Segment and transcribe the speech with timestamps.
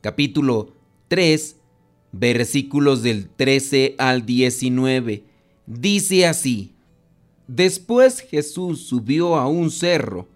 [0.00, 0.72] capítulo
[1.08, 1.56] 3,
[2.12, 5.24] versículos del 13 al 19.
[5.66, 6.72] Dice así,
[7.48, 10.28] Después Jesús subió a un cerro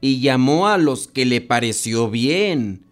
[0.00, 2.84] y llamó a los que le pareció bien.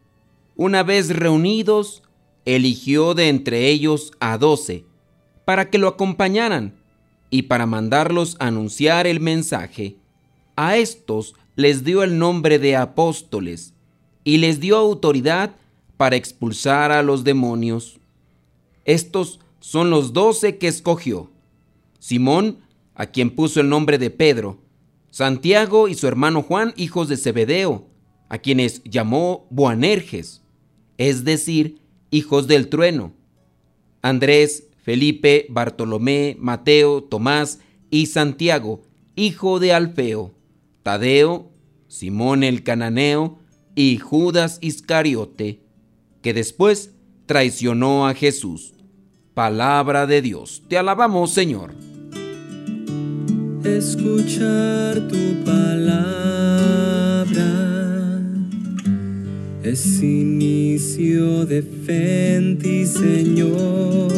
[0.57, 2.03] Una vez reunidos,
[2.45, 4.85] eligió de entre ellos a doce,
[5.45, 6.75] para que lo acompañaran
[7.31, 9.97] y para mandarlos anunciar el mensaje.
[10.57, 13.75] A estos les dio el nombre de apóstoles
[14.25, 15.55] y les dio autoridad
[15.99, 17.99] para expulsar a los demonios.
[18.87, 21.31] Estos son los doce que escogió.
[21.99, 22.61] Simón,
[22.95, 24.63] a quien puso el nombre de Pedro,
[25.11, 27.87] Santiago y su hermano Juan, hijos de Zebedeo,
[28.31, 30.43] a quienes llamó Boanerges,
[30.97, 33.13] es decir, hijos del trueno,
[34.01, 37.59] Andrés, Felipe, Bartolomé, Mateo, Tomás
[37.91, 38.83] y Santiago,
[39.17, 40.33] hijo de Alfeo,
[40.83, 41.51] Tadeo,
[41.89, 43.39] Simón el cananeo
[43.75, 45.61] y Judas Iscariote,
[46.23, 46.95] que después
[47.27, 48.75] traicionó a Jesús.
[49.35, 50.63] Palabra de Dios.
[50.69, 51.75] Te alabamos, Señor.
[53.65, 56.29] Escuchar tu palabra
[59.63, 64.09] es inicio de fe en ti, Señor.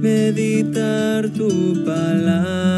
[0.00, 2.77] Meditar tu palabra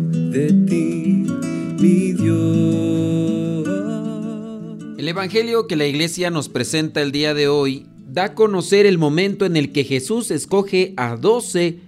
[5.11, 9.45] Evangelio que la iglesia nos presenta el día de hoy da a conocer el momento
[9.45, 11.79] en el que Jesús escoge a doce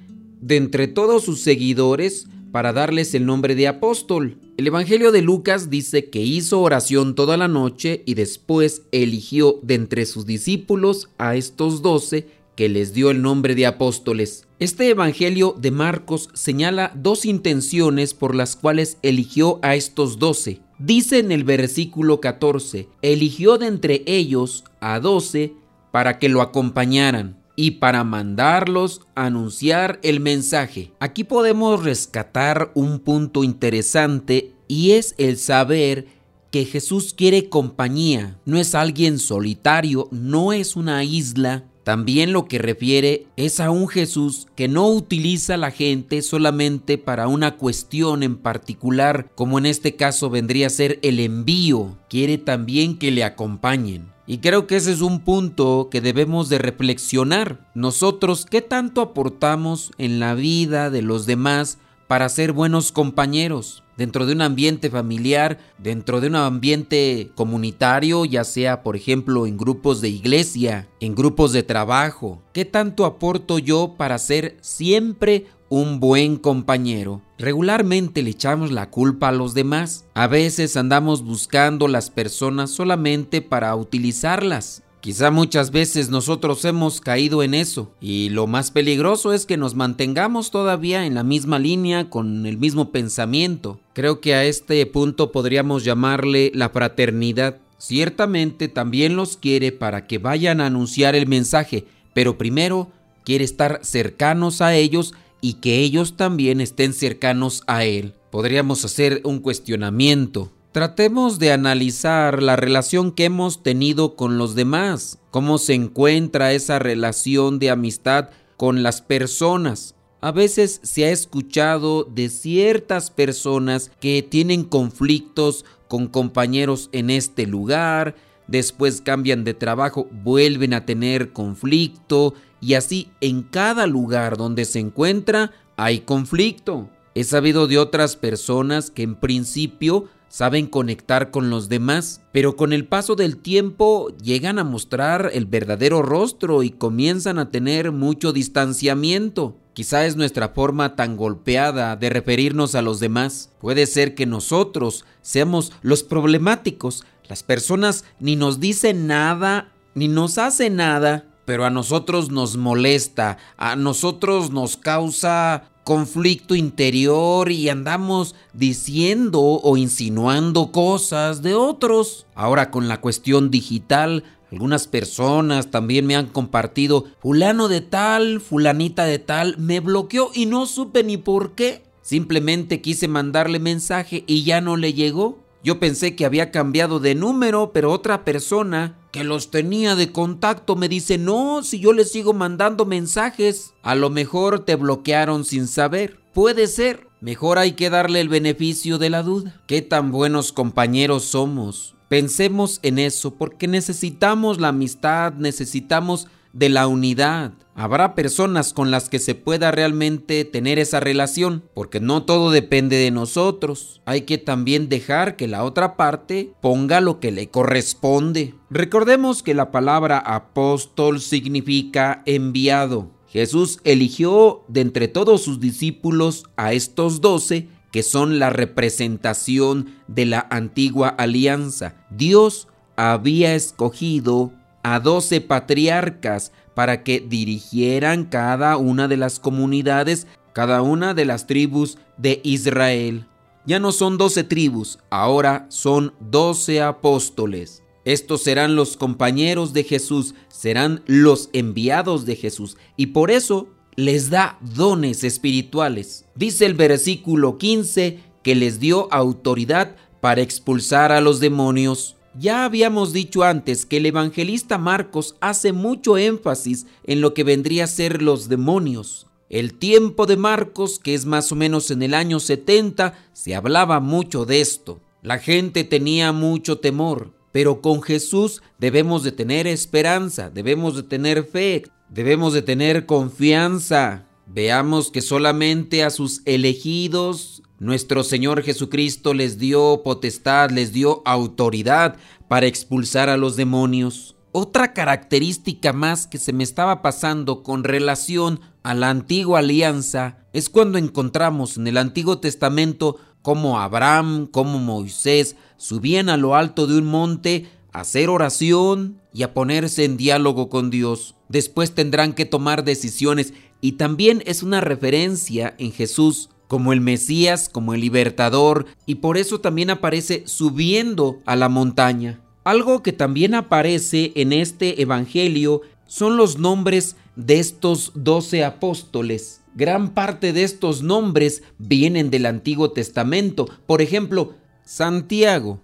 [0.41, 4.39] de entre todos sus seguidores para darles el nombre de apóstol.
[4.57, 9.75] El Evangelio de Lucas dice que hizo oración toda la noche y después eligió de
[9.75, 14.47] entre sus discípulos a estos doce que les dio el nombre de apóstoles.
[14.63, 20.61] Este Evangelio de Marcos señala dos intenciones por las cuales eligió a estos doce.
[20.79, 25.51] Dice en el versículo 14, eligió de entre ellos a doce
[25.91, 30.93] para que lo acompañaran y para mandarlos a anunciar el mensaje.
[31.01, 36.07] Aquí podemos rescatar un punto interesante y es el saber
[36.51, 42.59] que Jesús quiere compañía, no es alguien solitario, no es una isla, también lo que
[42.59, 48.23] refiere es a un Jesús que no utiliza a la gente solamente para una cuestión
[48.23, 51.97] en particular, como en este caso vendría a ser el envío.
[52.09, 54.13] Quiere también que le acompañen.
[54.25, 57.69] Y creo que ese es un punto que debemos de reflexionar.
[57.75, 61.77] Nosotros, ¿qué tanto aportamos en la vida de los demás
[62.07, 63.82] para ser buenos compañeros?
[63.97, 69.57] Dentro de un ambiente familiar, dentro de un ambiente comunitario, ya sea por ejemplo en
[69.57, 72.41] grupos de iglesia, en grupos de trabajo.
[72.53, 77.21] ¿Qué tanto aporto yo para ser siempre un buen compañero?
[77.37, 80.05] Regularmente le echamos la culpa a los demás.
[80.13, 84.83] A veces andamos buscando las personas solamente para utilizarlas.
[85.03, 89.75] Quizá muchas veces nosotros hemos caído en eso y lo más peligroso es que nos
[89.75, 93.81] mantengamos todavía en la misma línea con el mismo pensamiento.
[93.91, 97.57] Creo que a este punto podríamos llamarle la fraternidad.
[97.77, 101.83] Ciertamente también los quiere para que vayan a anunciar el mensaje,
[102.13, 102.89] pero primero
[103.25, 108.13] quiere estar cercanos a ellos y que ellos también estén cercanos a él.
[108.31, 110.53] Podríamos hacer un cuestionamiento.
[110.73, 116.79] Tratemos de analizar la relación que hemos tenido con los demás, cómo se encuentra esa
[116.79, 119.93] relación de amistad con las personas.
[120.19, 127.45] A veces se ha escuchado de ciertas personas que tienen conflictos con compañeros en este
[127.45, 128.15] lugar,
[128.47, 134.79] después cambian de trabajo, vuelven a tener conflicto y así en cada lugar donde se
[134.79, 136.89] encuentra hay conflicto.
[137.13, 142.73] He sabido de otras personas que en principio saben conectar con los demás, pero con
[142.73, 148.33] el paso del tiempo llegan a mostrar el verdadero rostro y comienzan a tener mucho
[148.33, 149.55] distanciamiento.
[149.73, 153.51] Quizá es nuestra forma tan golpeada de referirnos a los demás.
[153.61, 157.03] Puede ser que nosotros seamos los problemáticos.
[157.29, 163.37] Las personas ni nos dicen nada, ni nos hacen nada, pero a nosotros nos molesta,
[163.55, 172.25] a nosotros nos causa conflicto interior y andamos diciendo o insinuando cosas de otros.
[172.35, 179.05] Ahora con la cuestión digital, algunas personas también me han compartido, fulano de tal, fulanita
[179.05, 181.83] de tal, me bloqueó y no supe ni por qué.
[182.01, 185.42] Simplemente quise mandarle mensaje y ya no le llegó.
[185.63, 190.75] Yo pensé que había cambiado de número, pero otra persona que los tenía de contacto
[190.75, 195.67] me dice, no, si yo le sigo mandando mensajes, a lo mejor te bloquearon sin
[195.67, 196.19] saber.
[196.33, 197.07] Puede ser.
[197.21, 199.61] Mejor hay que darle el beneficio de la duda.
[199.65, 201.95] Qué tan buenos compañeros somos.
[202.09, 207.53] Pensemos en eso porque necesitamos la amistad, necesitamos de la unidad.
[207.75, 212.97] Habrá personas con las que se pueda realmente tener esa relación, porque no todo depende
[212.97, 214.01] de nosotros.
[214.05, 218.53] Hay que también dejar que la otra parte ponga lo que le corresponde.
[218.69, 223.09] Recordemos que la palabra apóstol significa enviado.
[223.27, 230.25] Jesús eligió de entre todos sus discípulos a estos doce que son la representación de
[230.25, 231.95] la antigua alianza.
[232.11, 234.51] Dios había escogido
[234.83, 241.47] a doce patriarcas para que dirigieran cada una de las comunidades, cada una de las
[241.47, 243.27] tribus de Israel.
[243.65, 247.81] Ya no son doce tribus, ahora son doce apóstoles.
[248.05, 254.29] Estos serán los compañeros de Jesús, serán los enviados de Jesús, y por eso les
[254.29, 256.25] da dones espirituales.
[256.35, 262.17] Dice el versículo 15 que les dio autoridad para expulsar a los demonios.
[262.39, 267.83] Ya habíamos dicho antes que el evangelista Marcos hace mucho énfasis en lo que vendría
[267.83, 269.27] a ser los demonios.
[269.49, 273.99] El tiempo de Marcos, que es más o menos en el año 70, se hablaba
[273.99, 274.99] mucho de esto.
[275.21, 281.43] La gente tenía mucho temor, pero con Jesús debemos de tener esperanza, debemos de tener
[281.43, 284.25] fe, debemos de tener confianza.
[284.47, 292.15] Veamos que solamente a sus elegidos nuestro Señor Jesucristo les dio potestad, les dio autoridad
[292.47, 294.37] para expulsar a los demonios.
[294.53, 300.69] Otra característica más que se me estaba pasando con relación a la antigua alianza es
[300.69, 306.99] cuando encontramos en el Antiguo Testamento cómo Abraham, como Moisés subían a lo alto de
[306.99, 311.35] un monte a hacer oración y a ponerse en diálogo con Dios.
[311.49, 317.69] Después tendrán que tomar decisiones y también es una referencia en Jesús como el Mesías,
[317.71, 322.41] como el libertador, y por eso también aparece subiendo a la montaña.
[322.63, 329.61] Algo que también aparece en este Evangelio son los nombres de estos doce apóstoles.
[329.75, 333.69] Gran parte de estos nombres vienen del Antiguo Testamento.
[333.85, 335.79] Por ejemplo, Santiago.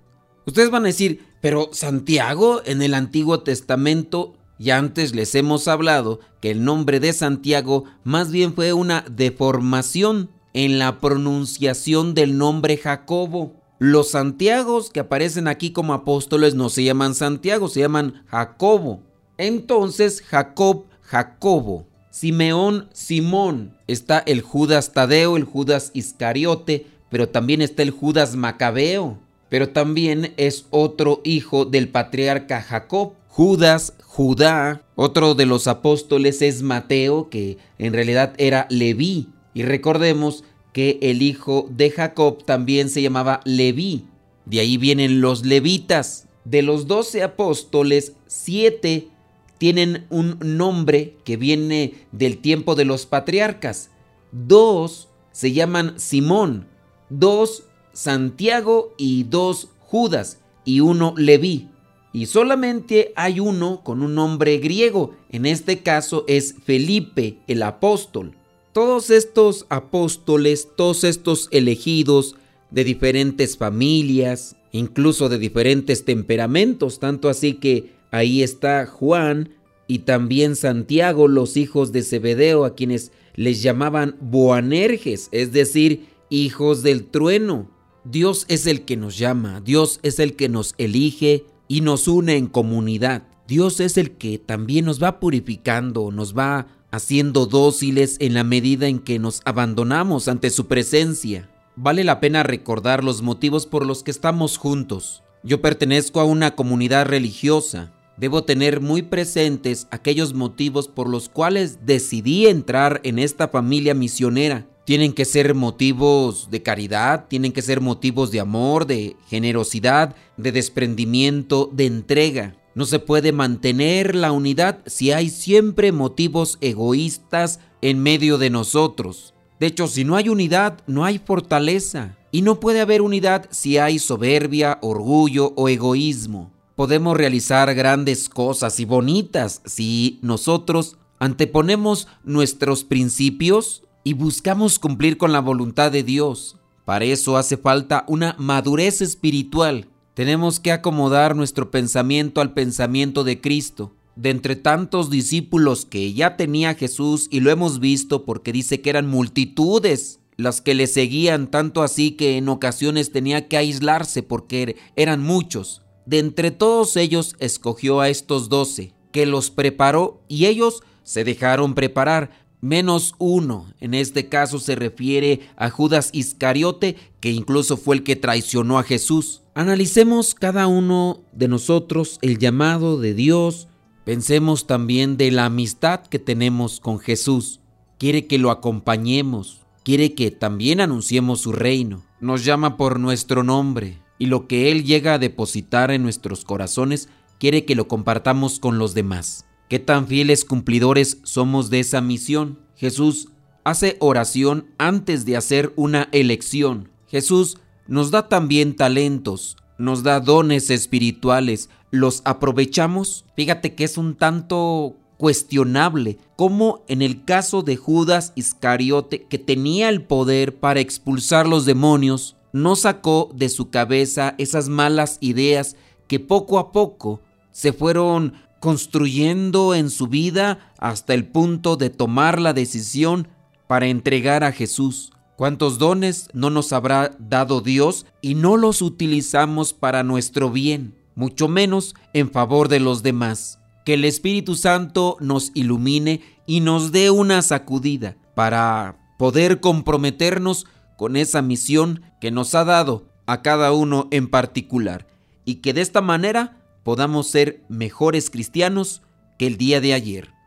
[0.47, 6.19] Ustedes van a decir, pero Santiago en el Antiguo Testamento, ya antes les hemos hablado
[6.41, 12.77] que el nombre de Santiago más bien fue una deformación en la pronunciación del nombre
[12.77, 13.53] Jacobo.
[13.79, 19.01] Los Santiagos que aparecen aquí como apóstoles no se llaman Santiago, se llaman Jacobo.
[19.37, 21.87] Entonces Jacob, Jacobo.
[22.11, 23.77] Simeón, Simón.
[23.87, 29.19] Está el Judas Tadeo, el Judas Iscariote, pero también está el Judas Macabeo.
[29.47, 33.13] Pero también es otro hijo del patriarca Jacob.
[33.29, 34.81] Judas, Judá.
[34.95, 39.29] Otro de los apóstoles es Mateo, que en realidad era Leví.
[39.59, 44.05] Y recordemos que el hijo de Jacob también se llamaba Leví.
[44.45, 46.29] De ahí vienen los levitas.
[46.45, 49.09] De los doce apóstoles, siete
[49.57, 53.89] tienen un nombre que viene del tiempo de los patriarcas.
[54.31, 56.65] Dos se llaman Simón,
[57.09, 61.67] dos Santiago y dos Judas y uno Leví.
[62.13, 68.38] Y solamente hay uno con un nombre griego, en este caso es Felipe el apóstol.
[68.73, 72.35] Todos estos apóstoles, todos estos elegidos
[72.69, 79.49] de diferentes familias, incluso de diferentes temperamentos, tanto así que ahí está Juan
[79.87, 86.83] y también Santiago, los hijos de Zebedeo, a quienes les llamaban Boanerges, es decir, hijos
[86.83, 87.71] del trueno.
[88.03, 92.37] Dios es el que nos llama, Dios es el que nos elige y nos une
[92.37, 93.23] en comunidad.
[93.47, 98.87] Dios es el que también nos va purificando, nos va haciendo dóciles en la medida
[98.87, 101.49] en que nos abandonamos ante su presencia.
[101.75, 105.23] vale la pena recordar los motivos por los que estamos juntos.
[105.43, 107.93] Yo pertenezco a una comunidad religiosa.
[108.17, 114.67] Debo tener muy presentes aquellos motivos por los cuales decidí entrar en esta familia misionera.
[114.83, 120.51] Tienen que ser motivos de caridad, tienen que ser motivos de amor, de generosidad, de
[120.51, 122.55] desprendimiento, de entrega.
[122.79, 129.33] No se puede mantener la unidad si hay siempre motivos egoístas en medio de nosotros.
[129.59, 132.15] De hecho, si no hay unidad, no hay fortaleza.
[132.31, 136.53] Y no puede haber unidad si hay soberbia, orgullo o egoísmo.
[136.77, 145.33] Podemos realizar grandes cosas y bonitas si nosotros anteponemos nuestros principios y buscamos cumplir con
[145.33, 146.55] la voluntad de Dios.
[146.85, 149.89] Para eso hace falta una madurez espiritual.
[150.19, 153.93] Tenemos que acomodar nuestro pensamiento al pensamiento de Cristo.
[154.17, 158.89] De entre tantos discípulos que ya tenía Jesús y lo hemos visto porque dice que
[158.89, 164.75] eran multitudes las que le seguían tanto así que en ocasiones tenía que aislarse porque
[164.97, 165.83] eran muchos.
[166.05, 171.75] De entre todos ellos escogió a estos doce, que los preparó y ellos se dejaron
[171.75, 173.73] preparar, menos uno.
[173.79, 178.83] En este caso se refiere a Judas Iscariote, que incluso fue el que traicionó a
[178.83, 179.43] Jesús.
[179.59, 183.67] Analicemos cada uno de nosotros el llamado de Dios.
[184.05, 187.59] Pensemos también de la amistad que tenemos con Jesús.
[187.97, 192.05] Quiere que lo acompañemos, quiere que también anunciemos su reino.
[192.21, 197.09] Nos llama por nuestro nombre y lo que Él llega a depositar en nuestros corazones
[197.37, 199.45] quiere que lo compartamos con los demás.
[199.67, 202.59] ¿Qué tan fieles cumplidores somos de esa misión?
[202.77, 203.27] Jesús
[203.65, 206.91] hace oración antes de hacer una elección.
[207.07, 207.57] Jesús
[207.89, 211.69] nos da también talentos, nos da dones espirituales.
[211.91, 213.25] ¿Los aprovechamos?
[213.35, 219.89] Fíjate que es un tanto cuestionable, como en el caso de Judas Iscariote, que tenía
[219.89, 225.75] el poder para expulsar los demonios, no sacó de su cabeza esas malas ideas
[226.07, 232.39] que poco a poco se fueron construyendo en su vida hasta el punto de tomar
[232.39, 233.27] la decisión
[233.67, 235.11] para entregar a Jesús.
[235.39, 241.47] ¿Cuántos dones no nos habrá dado Dios y no los utilizamos para nuestro bien, mucho
[241.47, 243.57] menos en favor de los demás?
[243.85, 250.65] que el Espíritu Santo nos ilumine y nos dé una sacudida para poder comprometernos
[250.97, 255.07] con esa misión que nos ha dado a cada uno en particular
[255.45, 259.03] y que de esta manera podamos ser mejores cristianos
[259.37, 260.38] que el día de ayer.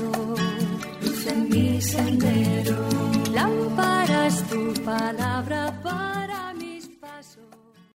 [0.00, 2.76] Luz en mi sendero.
[3.32, 5.73] Lámpara es tu palabra